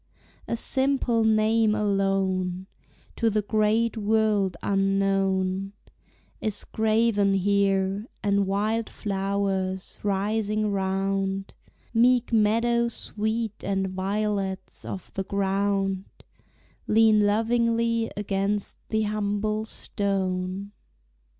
[0.47, 2.65] A simple name alone,
[3.17, 5.73] To the great world unknown,
[6.39, 11.53] Is graven here, and wild flowers, rising round,
[11.93, 16.05] Meek meadow sweet and violets of the ground,
[16.87, 20.71] Lean lovingly against the humble stone.